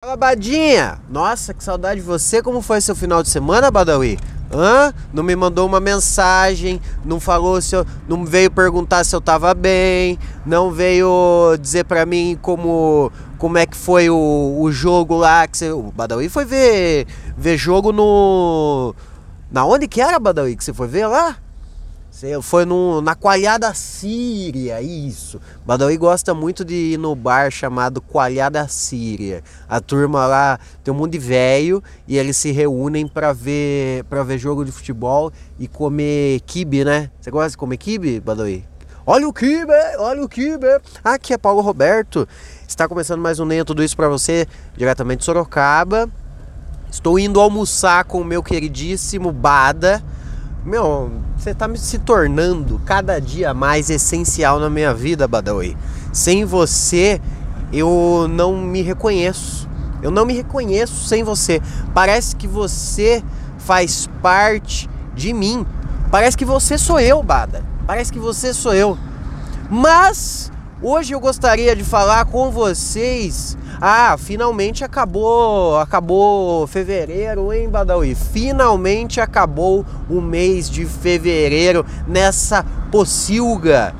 [0.00, 1.00] Fala, Badinha!
[1.10, 2.40] Nossa, que saudade de você.
[2.40, 4.16] Como foi seu final de semana, Badawi?
[4.48, 4.94] Hã?
[5.12, 9.52] Não me mandou uma mensagem, não falou se eu, não veio perguntar se eu tava
[9.54, 10.16] bem,
[10.46, 15.58] não veio dizer pra mim como como é que foi o, o jogo lá que
[15.58, 18.94] você, o Badawi foi ver ver jogo no
[19.50, 21.36] na onde que era Badawi que você foi ver lá?
[22.42, 25.40] Foi no, na Coalhada Síria, isso.
[25.64, 29.44] Badawi gosta muito de ir no bar chamado Coalhada Síria.
[29.68, 34.24] A turma lá tem um monte de velho e eles se reúnem para ver para
[34.24, 37.08] ver jogo de futebol e comer kibe, né?
[37.20, 38.66] Você gosta de comer kibe, Badawi?
[39.06, 40.66] Olha o kibe, olha o kibe.
[41.04, 42.26] Aqui é Paulo Roberto.
[42.66, 44.44] Está começando mais um Nem Tudo Isso para você,
[44.76, 46.10] diretamente de Sorocaba.
[46.90, 50.02] Estou indo almoçar com o meu queridíssimo Bada
[50.64, 55.76] meu, você tá me se tornando cada dia mais essencial na minha vida, Badawi.
[56.12, 57.20] Sem você,
[57.72, 59.68] eu não me reconheço.
[60.02, 61.60] Eu não me reconheço sem você.
[61.94, 63.22] Parece que você
[63.58, 65.66] faz parte de mim.
[66.10, 67.64] Parece que você sou eu, Bada.
[67.86, 68.96] Parece que você sou eu.
[69.70, 70.50] Mas
[70.82, 78.16] hoje eu gostaria de falar com vocês ah, finalmente acabou, acabou fevereiro, hein, Badawi?
[78.16, 83.94] Finalmente acabou o mês de fevereiro nessa pocilga.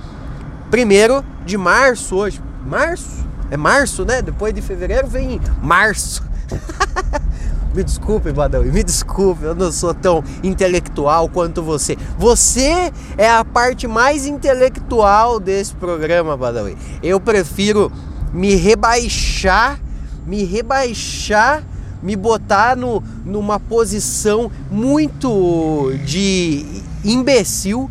[0.69, 2.43] Primeiro de março hoje.
[2.67, 3.25] Março?
[3.53, 4.21] É março, né?
[4.21, 6.25] Depois de fevereiro vem março.
[7.75, 11.97] me desculpe, Badawi, me desculpe, eu não sou tão intelectual quanto você.
[12.19, 16.77] Você é a parte mais intelectual desse programa, Badawi.
[17.03, 17.93] Eu prefiro
[18.33, 19.79] me rebaixar,
[20.27, 21.63] me rebaixar,
[22.03, 27.91] me botar no, numa posição muito de imbecil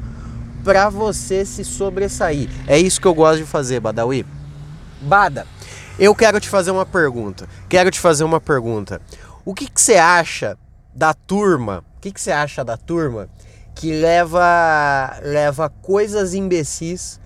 [0.63, 2.49] para você se sobressair.
[2.67, 4.25] É isso que eu gosto de fazer, Badawi.
[5.01, 5.45] Bada,
[5.99, 7.47] eu quero te fazer uma pergunta.
[7.67, 9.01] Quero te fazer uma pergunta.
[9.47, 10.57] O que, você acha
[10.93, 11.81] da turma?
[11.95, 13.29] O que, que você acha da turma
[13.73, 17.17] que leva leva coisas imbecis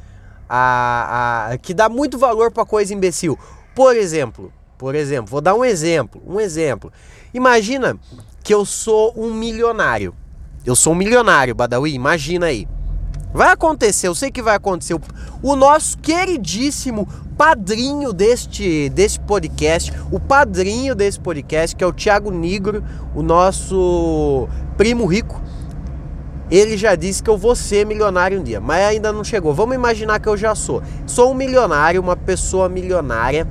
[0.48, 3.40] a, a, que dá muito valor para coisa imbecil.
[3.74, 6.94] Por exemplo, por exemplo, vou dar um exemplo, um exemplo.
[7.34, 7.98] Imagina
[8.44, 10.14] que eu sou um milionário.
[10.64, 12.68] Eu sou um milionário, Badawi, imagina aí.
[13.34, 14.98] Vai acontecer, eu sei que vai acontecer.
[15.42, 22.30] O nosso queridíssimo padrinho deste, deste podcast, o padrinho desse podcast, que é o Thiago
[22.30, 22.84] Negro,
[23.16, 25.42] o nosso primo rico,
[26.52, 29.54] ele já disse que eu vou ser milionário um dia, mas ainda não chegou.
[29.54, 30.84] Vamos imaginar que eu já sou.
[31.08, 33.48] Sou um milionário, uma pessoa milionária.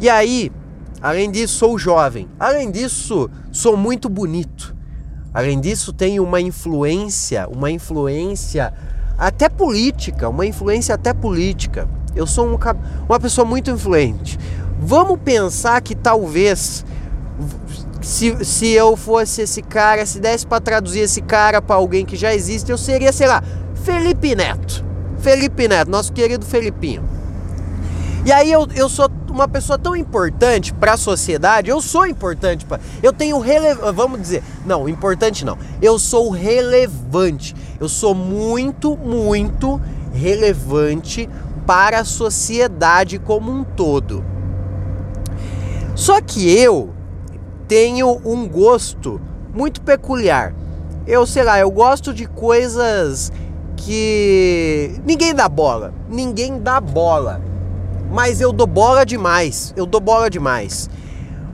[0.00, 0.50] E aí,
[1.02, 2.26] além disso, sou jovem.
[2.40, 4.77] Além disso, sou muito bonito.
[5.32, 8.72] Além disso, tenho uma influência, uma influência
[9.16, 11.88] até política, uma influência até política.
[12.14, 12.58] Eu sou um,
[13.08, 14.38] uma pessoa muito influente.
[14.80, 16.84] Vamos pensar que talvez
[18.00, 22.16] se, se eu fosse esse cara, se desse para traduzir esse cara para alguém que
[22.16, 23.42] já existe, eu seria, sei lá,
[23.84, 24.84] Felipe Neto.
[25.18, 27.02] Felipe Neto, nosso querido Felipinho.
[28.24, 32.64] E aí eu, eu sou uma pessoa tão importante para a sociedade, eu sou importante
[32.64, 35.58] para, eu tenho relevância, vamos dizer, não, importante não.
[35.80, 37.54] Eu sou relevante.
[37.80, 39.80] Eu sou muito, muito
[40.12, 41.28] relevante
[41.66, 44.24] para a sociedade como um todo.
[45.94, 46.90] Só que eu
[47.66, 49.20] tenho um gosto
[49.52, 50.54] muito peculiar.
[51.06, 53.32] Eu sei lá, eu gosto de coisas
[53.76, 55.92] que ninguém dá bola.
[56.08, 57.40] Ninguém dá bola.
[58.10, 59.72] Mas eu dou bola demais.
[59.76, 60.88] Eu dou bola demais.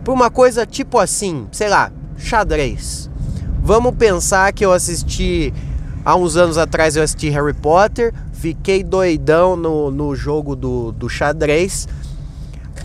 [0.04, 3.10] Por uma coisa tipo assim, sei lá, xadrez.
[3.62, 5.53] Vamos pensar que eu assisti
[6.04, 11.09] há uns anos atrás eu assisti Harry Potter, fiquei doidão no, no jogo do, do
[11.09, 11.88] xadrez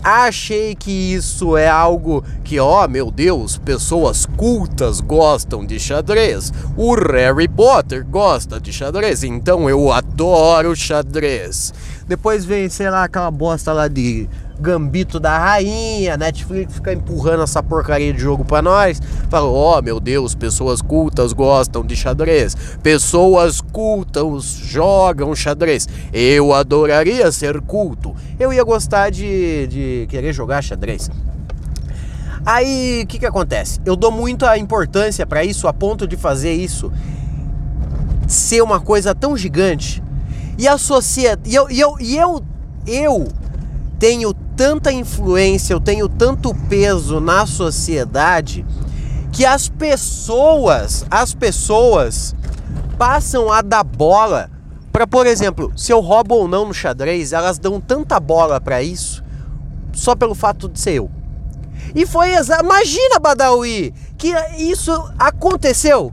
[0.02, 6.50] Achei que isso é algo que, ó, oh, meu Deus, pessoas cultas gostam de xadrez.
[6.74, 11.74] O Harry Potter gosta de xadrez, então eu adoro xadrez.
[12.10, 14.28] Depois vem, sei lá, aquela bosta lá de
[14.58, 19.00] Gambito da Rainha, Netflix fica empurrando essa porcaria de jogo para nós.
[19.28, 22.56] Fala, ó, oh, meu Deus, pessoas cultas gostam de xadrez.
[22.82, 25.88] Pessoas cultas jogam xadrez.
[26.12, 28.12] Eu adoraria ser culto.
[28.40, 31.08] Eu ia gostar de, de querer jogar xadrez.
[32.44, 33.80] Aí, o que que acontece?
[33.84, 36.90] Eu dou muita importância para isso a ponto de fazer isso
[38.26, 40.02] ser uma coisa tão gigante.
[40.60, 42.42] E a sociedade, e eu, e eu, e eu,
[42.86, 43.28] eu
[43.98, 48.66] tenho tanta influência, eu tenho tanto peso na sociedade
[49.32, 52.36] que as pessoas, as pessoas
[52.98, 54.50] passam a dar bola
[54.92, 58.82] para, por exemplo, se eu roubo ou não no xadrez, elas dão tanta bola para
[58.82, 59.24] isso
[59.94, 61.10] só pelo fato de ser eu.
[61.94, 62.66] E foi exato.
[62.66, 66.12] Imagina, Badawi, que isso aconteceu.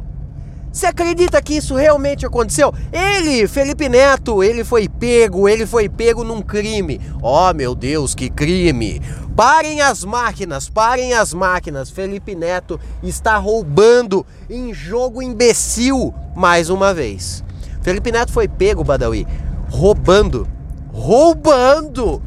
[0.77, 2.71] Você acredita que isso realmente aconteceu?
[2.93, 7.01] Ele, Felipe Neto, ele foi pego, ele foi pego num crime.
[7.19, 9.01] Oh, meu Deus, que crime!
[9.35, 11.89] Parem as máquinas, parem as máquinas.
[11.89, 17.43] Felipe Neto está roubando em jogo imbecil mais uma vez.
[17.81, 19.25] Felipe Neto foi pego, Badawi,
[19.71, 20.47] roubando,
[20.93, 22.21] roubando,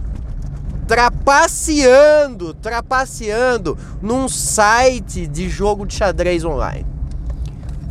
[0.89, 7.00] trapaceando, trapaceando num site de jogo de xadrez online.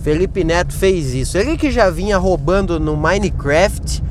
[0.02, 1.38] Felipe Neto fez isso.
[1.38, 4.04] Ele que já vinha roubando no Minecraft.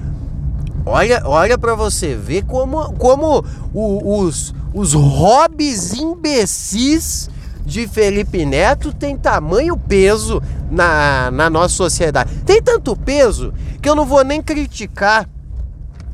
[0.85, 3.45] Olha, olha para você ver como, como
[3.75, 7.29] o, os, os hobbies imbecis
[7.65, 12.35] de Felipe Neto tem tamanho peso na, na nossa sociedade.
[12.47, 13.53] Tem tanto peso
[13.83, 15.29] que eu não vou nem criticar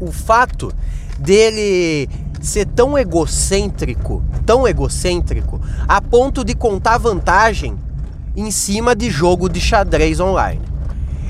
[0.00, 0.73] o fato
[1.19, 2.09] dele
[2.41, 7.79] ser tão egocêntrico, tão egocêntrico, a ponto de contar vantagem
[8.36, 10.62] em cima de jogo de xadrez online.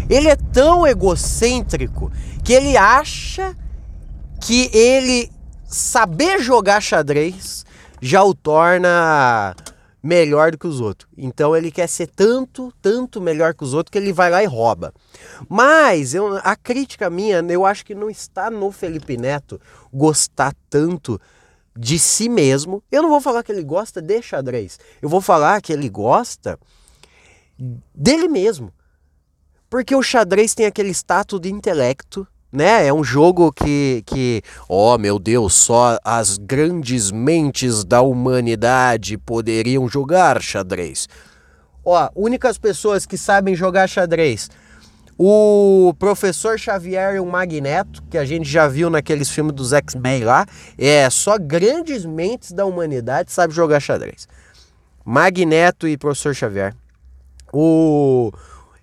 [0.08, 2.10] Ele é tão egocêntrico
[2.42, 3.56] que ele acha
[4.40, 5.30] que ele
[5.64, 7.64] saber jogar xadrez
[8.00, 9.54] já o torna
[10.02, 11.10] melhor do que os outros.
[11.16, 14.46] Então ele quer ser tanto, tanto melhor que os outros que ele vai lá e
[14.46, 14.92] rouba.
[15.48, 19.58] Mas eu, a crítica minha, eu acho que não está no Felipe Neto
[19.90, 21.18] gostar tanto
[21.74, 22.82] de si mesmo.
[22.92, 24.78] Eu não vou falar que ele gosta de xadrez.
[25.00, 26.58] Eu vou falar que ele gosta
[27.94, 28.72] dele mesmo.
[29.68, 32.86] Porque o xadrez tem aquele status de intelecto, né?
[32.86, 39.88] É um jogo que, que, oh meu Deus, só as grandes mentes da humanidade poderiam
[39.88, 41.08] jogar xadrez.
[41.84, 44.48] Ó, únicas pessoas que sabem jogar xadrez.
[45.18, 50.24] O professor Xavier e o Magneto, que a gente já viu naqueles filmes dos X-Men
[50.24, 50.46] lá,
[50.76, 54.26] é só grandes mentes da humanidade sabem jogar xadrez.
[55.04, 56.74] Magneto e professor Xavier
[57.58, 58.32] o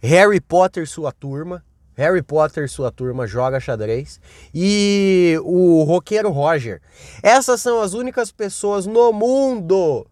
[0.02, 1.64] Harry Potter sua turma,
[1.96, 4.20] Harry Potter sua turma joga xadrez
[4.54, 6.82] e o roqueiro Roger.
[7.22, 10.08] Essas são as únicas pessoas no mundo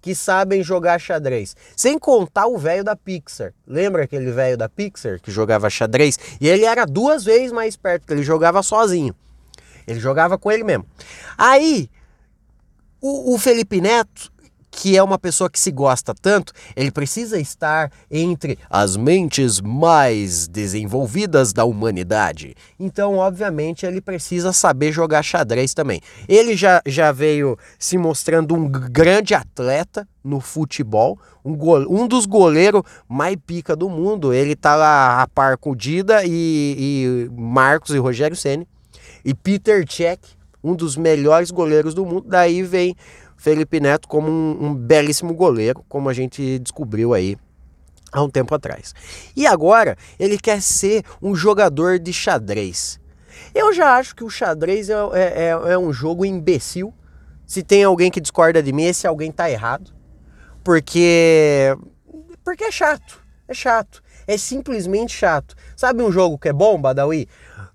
[0.00, 1.56] que sabem jogar xadrez.
[1.74, 3.54] Sem contar o velho da Pixar.
[3.66, 6.18] Lembra aquele velho da Pixar que jogava xadrez?
[6.40, 9.14] E ele era duas vezes mais perto, porque ele jogava sozinho.
[9.86, 10.86] Ele jogava com ele mesmo.
[11.36, 11.90] Aí,
[13.00, 14.30] o, o Felipe Neto,
[14.74, 20.48] que é uma pessoa que se gosta tanto, ele precisa estar entre as mentes mais
[20.48, 22.54] desenvolvidas da humanidade.
[22.78, 26.00] Então, obviamente, ele precisa saber jogar xadrez também.
[26.28, 32.26] Ele já, já veio se mostrando um grande atleta no futebol, um, gole, um dos
[32.26, 34.32] goleiros mais pica do mundo.
[34.32, 38.66] Ele tá lá a par com Dida e, e Marcos e Rogério Ceni
[39.24, 40.20] e Peter Cech,
[40.62, 42.26] um dos melhores goleiros do mundo.
[42.26, 42.96] Daí vem
[43.36, 47.36] Felipe Neto como um, um belíssimo goleiro, como a gente descobriu aí
[48.12, 48.94] há um tempo atrás.
[49.36, 53.00] E agora ele quer ser um jogador de xadrez.
[53.54, 56.94] Eu já acho que o xadrez é, é, é, é um jogo imbecil.
[57.46, 59.92] Se tem alguém que discorda de mim, esse alguém tá errado.
[60.62, 61.76] Porque.
[62.42, 63.22] Porque é chato.
[63.46, 64.02] É chato.
[64.26, 65.54] É simplesmente chato.
[65.76, 67.28] Sabe um jogo que é bom, Badawi?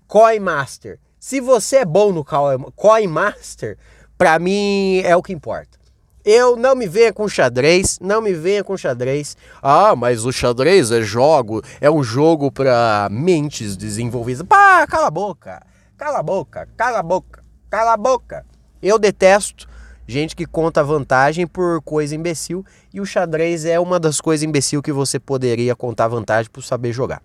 [0.08, 0.98] Coin Master.
[1.18, 3.78] Se você é bom no Coin Master,
[4.20, 5.78] para mim é o que importa.
[6.22, 9.34] Eu não me venha com xadrez, não me venha com xadrez.
[9.62, 14.46] Ah, mas o xadrez é jogo, é um jogo para mentes desenvolvidas.
[14.46, 15.62] Pá, cala a boca.
[15.96, 18.44] Cala a boca, cala a boca, cala a boca.
[18.82, 19.66] Eu detesto
[20.06, 22.62] gente que conta vantagem por coisa imbecil
[22.92, 26.92] e o xadrez é uma das coisas imbecil que você poderia contar vantagem por saber
[26.92, 27.22] jogar.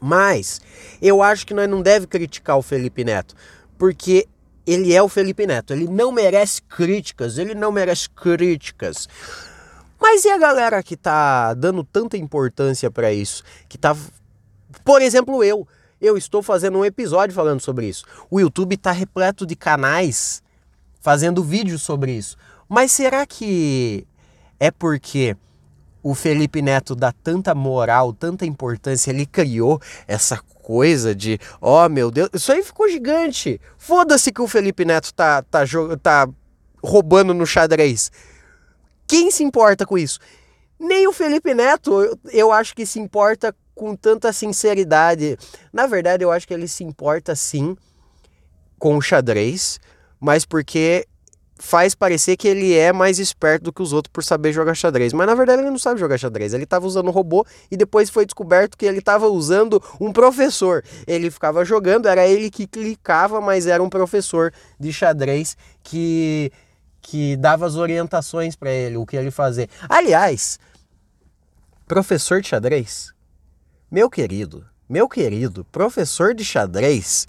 [0.00, 0.60] Mas
[1.00, 3.34] eu acho que nós não deve criticar o Felipe Neto,
[3.76, 4.28] porque
[4.66, 5.72] ele é o Felipe Neto.
[5.72, 9.08] Ele não merece críticas, ele não merece críticas.
[10.00, 13.44] Mas e a galera que tá dando tanta importância para isso?
[13.68, 13.96] Que tá.
[14.84, 15.66] Por exemplo, eu.
[16.00, 18.04] Eu estou fazendo um episódio falando sobre isso.
[18.28, 20.42] O YouTube tá repleto de canais
[21.00, 22.36] fazendo vídeos sobre isso.
[22.68, 24.04] Mas será que
[24.58, 25.36] é porque
[26.02, 31.88] o Felipe Neto dá tanta moral, tanta importância, ele criou essa coisa de, ó oh,
[31.88, 33.60] meu Deus, isso aí ficou gigante.
[33.78, 35.62] Foda-se que o Felipe Neto tá, tá,
[36.02, 36.28] tá
[36.82, 38.10] roubando no xadrez.
[39.06, 40.18] Quem se importa com isso?
[40.78, 45.38] Nem o Felipe Neto, eu, eu acho que se importa com tanta sinceridade.
[45.72, 47.76] Na verdade, eu acho que ele se importa sim
[48.78, 49.78] com o xadrez,
[50.20, 51.06] mas porque
[51.62, 55.12] faz parecer que ele é mais esperto do que os outros por saber jogar xadrez.
[55.12, 56.52] Mas na verdade ele não sabe jogar xadrez.
[56.52, 60.82] Ele estava usando um robô e depois foi descoberto que ele estava usando um professor.
[61.06, 66.50] Ele ficava jogando, era ele que clicava, mas era um professor de xadrez que
[67.00, 69.68] que dava as orientações para ele, o que ele fazer.
[69.88, 70.58] Aliás,
[71.86, 73.12] professor de xadrez,
[73.90, 77.26] meu querido, meu querido, professor de xadrez,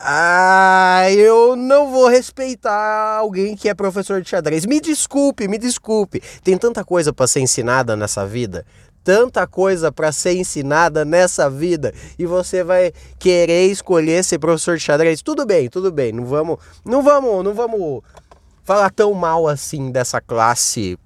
[0.00, 4.64] ah, eu não vou respeitar alguém que é professor de xadrez.
[4.64, 6.22] Me desculpe, me desculpe.
[6.42, 8.64] Tem tanta coisa para ser ensinada nessa vida,
[9.02, 14.84] tanta coisa para ser ensinada nessa vida e você vai querer escolher ser professor de
[14.84, 15.20] xadrez.
[15.20, 16.12] Tudo bem, tudo bem.
[16.12, 18.02] Não vamos, não vamos, não vamos
[18.62, 20.96] falar tão mal assim dessa classe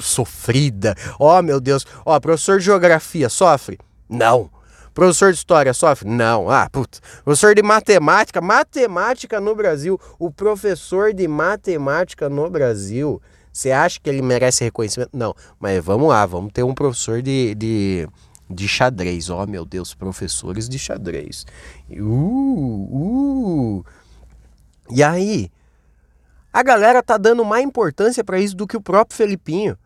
[0.00, 0.96] sofrida.
[1.18, 1.86] Oh, meu Deus.
[2.04, 3.78] Ó, oh, professor de geografia sofre?
[4.08, 4.50] Não.
[4.94, 6.08] Professor de história sofre?
[6.08, 6.48] Não.
[6.48, 7.00] Ah, puta.
[7.24, 8.40] Professor de matemática?
[8.40, 10.00] Matemática no Brasil.
[10.18, 13.20] O professor de matemática no Brasil.
[13.52, 15.10] Você acha que ele merece reconhecimento?
[15.12, 15.34] Não.
[15.58, 18.08] Mas vamos lá, vamos ter um professor de, de,
[18.48, 19.28] de xadrez.
[19.28, 21.44] Oh, meu Deus, professores de xadrez.
[21.90, 23.84] Uh, uh.
[24.90, 25.50] E aí,
[26.52, 29.76] a galera tá dando mais importância para isso do que o próprio Felipinho.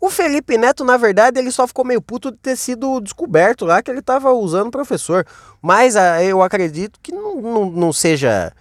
[0.00, 3.82] O Felipe Neto, na verdade, ele só ficou meio puto de ter sido descoberto lá
[3.82, 5.26] que ele estava usando o professor.
[5.60, 8.52] Mas ah, eu acredito que não, não, não seja.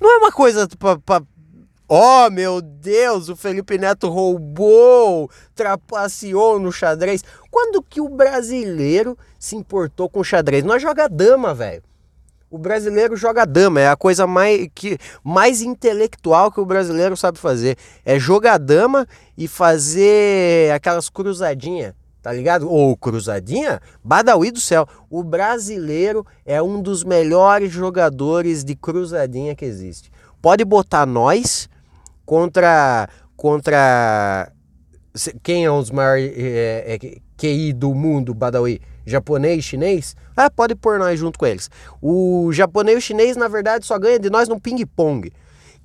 [0.00, 1.22] Não é uma coisa pra, pra...
[1.86, 7.22] Oh, meu Deus, o Felipe Neto roubou, trapaceou no xadrez.
[7.50, 10.64] Quando que o brasileiro se importou com xadrez?
[10.64, 11.82] Nós joga dama, velho.
[12.50, 17.38] O brasileiro joga dama, é a coisa mais, que, mais intelectual que o brasileiro sabe
[17.38, 17.76] fazer.
[18.04, 19.06] É jogar dama
[19.38, 22.68] e fazer aquelas cruzadinhas, tá ligado?
[22.68, 24.84] Ou cruzadinha, Badawi do céu.
[25.08, 30.10] O brasileiro é um dos melhores jogadores de cruzadinha que existe.
[30.42, 31.68] Pode botar nós
[32.26, 34.50] contra contra
[35.42, 38.80] quem é os maiores é, é, QI do mundo, Badawi?
[39.04, 41.70] Japonês, chinês, ah, pode pôr nós junto com eles.
[42.00, 45.32] O japonês e o chinês, na verdade, só ganha de nós no ping-pong.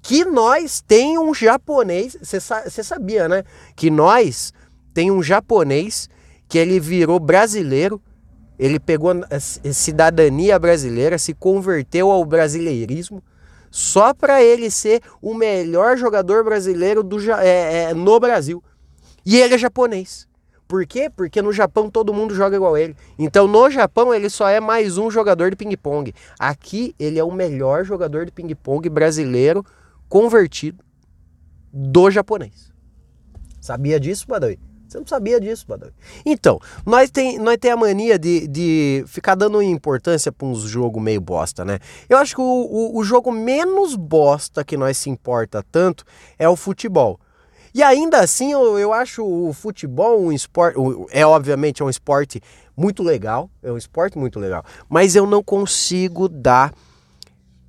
[0.02, 3.44] Que nós tem um japonês, você sa sabia, né?
[3.76, 4.54] Que nós
[4.94, 6.10] tem um japonês
[6.48, 8.02] que ele virou brasileiro,
[8.58, 9.12] ele pegou
[9.74, 13.22] cidadania brasileira, se converteu ao brasileirismo,
[13.70, 18.64] só para ele ser o melhor jogador brasileiro do, é, é, no Brasil.
[19.26, 20.28] E ele é japonês.
[20.68, 21.10] Por quê?
[21.10, 22.96] Porque no Japão todo mundo joga igual ele.
[23.18, 26.14] Então no Japão ele só é mais um jogador de ping-pong.
[26.40, 29.64] Aqui ele é o melhor jogador de ping-pong brasileiro
[30.10, 30.84] convertido
[31.72, 32.74] do japonês.
[33.60, 34.60] Sabia disso, Badawi?
[34.88, 35.92] Você não sabia disso, Badawi.
[36.26, 41.02] Então, nós tem, nós tem a mania de, de ficar dando importância para uns jogos
[41.02, 41.80] meio bosta, né?
[42.08, 46.06] Eu acho que o, o, o jogo menos bosta que nós se importa tanto
[46.38, 47.20] é o futebol.
[47.76, 50.78] E ainda assim, eu, eu acho o futebol um esporte.
[51.12, 52.42] É obviamente é um esporte
[52.76, 53.50] muito legal.
[53.62, 54.64] É um esporte muito legal.
[54.88, 56.74] Mas eu não consigo dar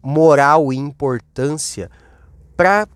[0.00, 1.90] moral e importância
[2.56, 2.86] para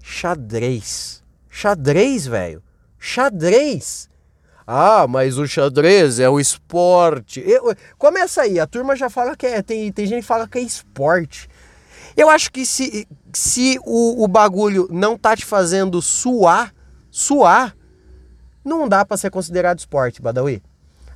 [0.00, 1.24] xadrez.
[1.50, 2.62] Xadrez, velho.
[2.96, 4.08] Xadrez.
[4.64, 7.42] Ah, mas o xadrez é o esporte.
[7.44, 9.60] Eu, começa aí, a turma já fala que é.
[9.62, 11.48] Tem, tem gente que fala que é esporte.
[12.16, 16.74] Eu acho que se, se o, o bagulho não tá te fazendo suar,
[17.10, 17.76] suar,
[18.64, 20.62] não dá para ser considerado esporte, Badawi.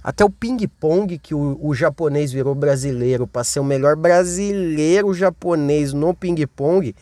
[0.03, 5.93] Até o ping-pong, que o, o, japonês virou brasileiro, para ser o melhor brasileiro japonês
[5.93, 6.95] no ping-pong,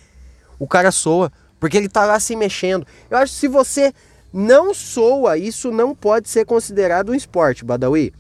[0.59, 2.87] o cara soa, porque ele tá lá se mexendo.
[3.11, 3.93] Eu acho que se você
[4.33, 8.13] não soa, isso não pode ser considerado um esporte, Badawi.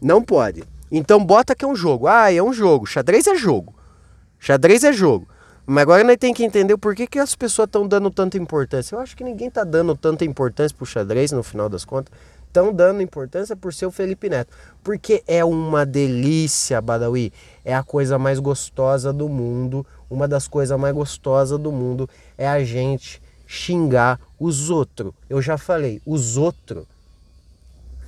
[0.00, 0.64] Não pode.
[0.90, 2.06] Então bota que é um jogo.
[2.06, 2.86] Ah, é um jogo.
[2.86, 3.74] Xadrez é jogo.
[4.42, 5.28] Xadrez é jogo.
[5.64, 8.96] Mas agora nós tem que entender o porquê que as pessoas estão dando tanta importância.
[8.96, 12.12] Eu acho que ninguém está dando tanta importância pro xadrez no final das contas.
[12.48, 14.52] Estão dando importância por ser o Felipe Neto.
[14.82, 17.32] Porque é uma delícia, Badawi.
[17.64, 19.86] É a coisa mais gostosa do mundo.
[20.10, 25.12] Uma das coisas mais gostosas do mundo é a gente xingar os outros.
[25.30, 26.84] Eu já falei, os outros.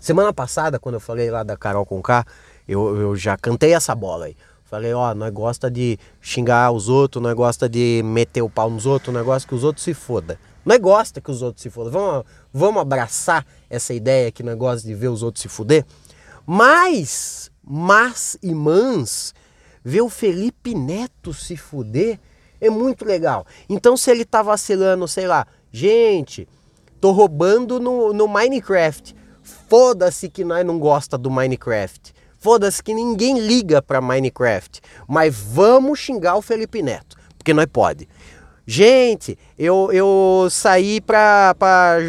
[0.01, 2.27] Semana passada, quando eu falei lá da Carol Conká,
[2.67, 4.37] eu, eu já cantei essa bola aí.
[4.75, 8.87] Falei, ó, nós gosta de xingar os outros, nós gosta de meter o pau nos
[8.87, 10.37] outros, nós gosta que os outros se foda.
[10.65, 11.93] Nós gosta que os outros se fodam.
[11.93, 15.87] Vamos, vamos abraçar essa ideia que nós gosta de ver os outros se fuder?
[16.45, 19.33] Mas, mas e mans,
[19.85, 22.19] ver o Felipe Neto se fuder
[22.61, 23.47] é muito legal.
[23.69, 26.49] Então se ele tá vacilando, sei lá, gente,
[27.01, 29.15] tô roubando no, no Minecraft.
[29.69, 32.13] Foda-se que nós não gosta do Minecraft.
[32.45, 38.07] Foda-se que ninguém liga para Minecraft, mas vamos xingar o Felipe Neto, porque nós pode.
[38.67, 41.55] Gente, eu, eu saí pra,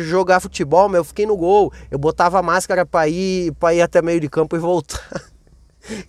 [0.04, 1.72] jogar futebol, mas eu fiquei no gol.
[1.90, 5.00] Eu botava máscara pra ir, pra ir até meio de campo e voltar.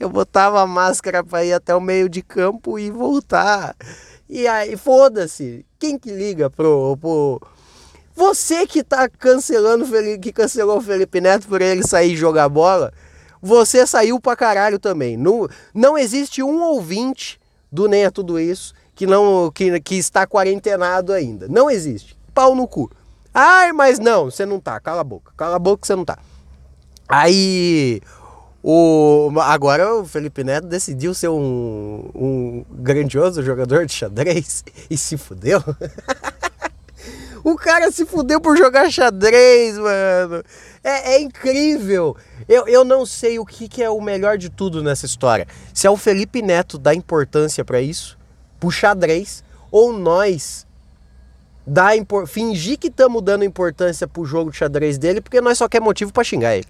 [0.00, 3.76] Eu botava máscara pra ir até o meio de campo e voltar.
[4.28, 5.64] E aí, foda-se.
[5.78, 7.40] Quem que liga pro, pro...
[8.16, 9.86] Você que tá cancelando,
[10.18, 12.90] que cancelou o Felipe Neto por ele sair jogar bola,
[13.40, 15.16] você saiu pra caralho também.
[15.16, 17.38] Não, não existe um ouvinte
[17.70, 21.46] do Nem é Tudo Isso que, não, que, que está quarentenado ainda.
[21.46, 22.16] Não existe.
[22.34, 22.90] Pau no cu.
[23.32, 24.80] Ai, mas não, você não tá.
[24.80, 25.32] Cala a boca.
[25.36, 26.18] Cala a boca que você não tá.
[27.06, 28.00] Aí.
[28.68, 35.16] O, agora o Felipe Neto decidiu ser um, um grandioso jogador de xadrez e se
[35.16, 35.62] fudeu.
[37.48, 40.42] O cara se fudeu por jogar xadrez, mano.
[40.82, 42.16] É, é incrível.
[42.48, 45.46] Eu, eu não sei o que, que é o melhor de tudo nessa história.
[45.72, 48.18] Se é o Felipe Neto dar importância para isso,
[48.58, 50.66] pro xadrez, ou nós
[51.64, 51.92] dar
[52.26, 56.12] fingir que estamos dando importância pro jogo de xadrez dele, porque nós só quer motivo
[56.12, 56.66] para xingar ele.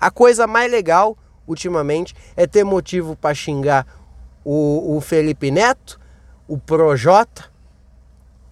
[0.00, 3.84] A coisa mais legal ultimamente é ter motivo para xingar
[4.44, 5.98] o, o Felipe Neto,
[6.46, 7.51] o Projota.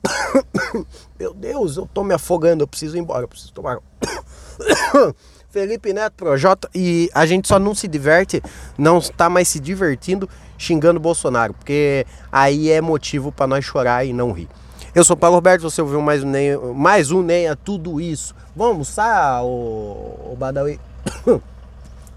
[1.19, 3.79] Meu Deus, eu tô me afogando, eu preciso ir embora, eu preciso tomar.
[5.51, 8.41] Felipe Neto, Projota, e a gente só não se diverte,
[8.79, 10.29] não está mais se divertindo
[10.61, 14.47] xingando Bolsonaro, porque aí é motivo para nós chorar e não rir.
[14.95, 18.35] Eu sou Paulo Roberto, você ouviu mais um Nem, mais um Nem a tudo isso.
[18.55, 20.79] Vamos almoçar, o Badawi?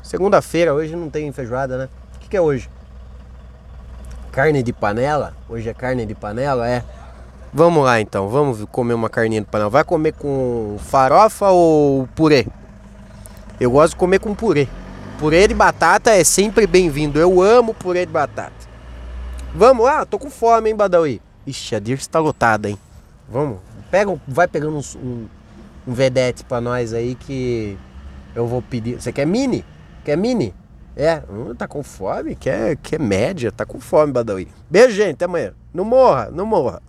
[0.04, 1.90] Segunda-feira, hoje não tem feijoada, né?
[2.16, 2.70] O que, que é hoje?
[4.32, 5.34] Carne de panela?
[5.48, 6.84] Hoje é carne de panela, é?
[7.56, 9.70] Vamos lá então, vamos comer uma carninha de panela.
[9.70, 12.48] Vai comer com farofa ou purê?
[13.60, 14.68] Eu gosto de comer com purê.
[15.20, 17.20] Purê de batata é sempre bem-vindo.
[17.20, 18.52] Eu amo purê de batata.
[19.54, 20.04] Vamos lá?
[20.04, 21.22] Tô com fome, hein, Badawi?
[21.46, 22.80] Ixi, a Dirce tá lotada, hein?
[23.30, 23.60] Vamos?
[23.92, 25.28] Pega, vai pegando uns, um,
[25.88, 27.78] um vedete pra nós aí que
[28.34, 29.00] eu vou pedir.
[29.00, 29.64] Você quer mini?
[30.04, 30.56] Quer mini?
[30.96, 32.34] É, hum, tá com fome?
[32.36, 33.52] Quer, quer média?
[33.52, 34.48] Tá com fome, Badawi.
[34.68, 35.14] Beijo, gente.
[35.14, 35.54] Até amanhã.
[35.72, 36.82] Não morra, não morra.